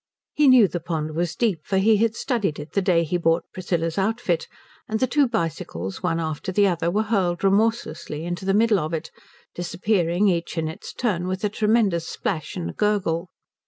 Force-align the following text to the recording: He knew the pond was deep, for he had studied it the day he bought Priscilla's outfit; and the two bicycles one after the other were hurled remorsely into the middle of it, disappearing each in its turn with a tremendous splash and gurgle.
He 0.33 0.47
knew 0.47 0.67
the 0.67 0.79
pond 0.79 1.13
was 1.15 1.35
deep, 1.35 1.59
for 1.63 1.77
he 1.77 1.97
had 1.97 2.15
studied 2.15 2.57
it 2.57 2.71
the 2.71 2.81
day 2.81 3.03
he 3.03 3.17
bought 3.17 3.45
Priscilla's 3.53 3.99
outfit; 3.99 4.47
and 4.89 4.99
the 4.99 5.05
two 5.05 5.27
bicycles 5.27 6.01
one 6.01 6.19
after 6.19 6.51
the 6.51 6.65
other 6.65 6.89
were 6.89 7.03
hurled 7.03 7.43
remorsely 7.43 8.25
into 8.25 8.43
the 8.43 8.55
middle 8.55 8.79
of 8.79 8.95
it, 8.95 9.11
disappearing 9.53 10.27
each 10.27 10.57
in 10.57 10.67
its 10.67 10.91
turn 10.91 11.27
with 11.27 11.43
a 11.43 11.49
tremendous 11.49 12.07
splash 12.07 12.55
and 12.55 12.75
gurgle. 12.77 13.29